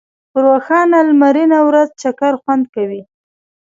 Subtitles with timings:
[0.31, 3.01] په روښانه لمرینه ورځ چکر خوند کوي.